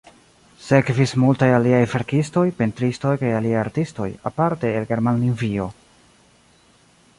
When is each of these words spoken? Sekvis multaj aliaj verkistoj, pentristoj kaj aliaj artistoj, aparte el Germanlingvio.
Sekvis 0.67 1.11
multaj 1.23 1.49
aliaj 1.57 1.81
verkistoj, 1.91 2.43
pentristoj 2.63 3.13
kaj 3.25 3.31
aliaj 3.41 3.61
artistoj, 3.65 4.09
aparte 4.33 4.75
el 4.81 4.91
Germanlingvio. 4.95 5.71